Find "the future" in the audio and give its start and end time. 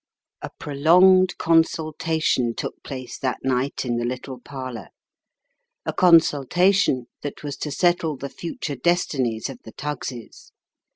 8.17-8.75